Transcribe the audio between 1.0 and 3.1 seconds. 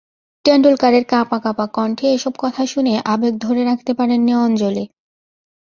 কাঁপা কাঁপা কণ্ঠে এসব কথা শুনে